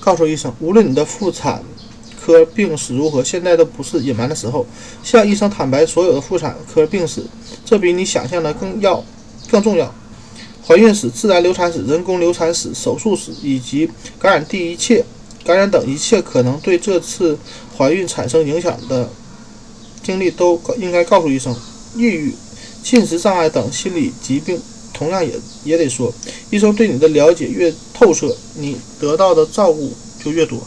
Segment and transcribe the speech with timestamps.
[0.00, 1.62] 告诉医生，无论你的妇产
[2.18, 4.66] 科病史如何，现在都不是隐瞒的时候。
[5.02, 7.22] 向医生坦白所有的妇产科病史，
[7.64, 9.04] 这比你想象的更要
[9.50, 9.94] 更重要。
[10.66, 15.04] 怀孕史、自然流产史、人工流产史、手术史以及感染第一切
[15.44, 17.38] 感染等一切可能对这次
[17.76, 19.08] 怀孕产生影响的
[20.02, 21.54] 经历都应该告诉医生。
[21.96, 22.34] 抑郁、
[22.82, 24.60] 进食障碍等心理疾病
[24.92, 25.32] 同样也
[25.64, 26.12] 也得说。
[26.50, 29.92] 医生对你的了解越透彻，你得到的照顾
[30.22, 30.58] 就越多。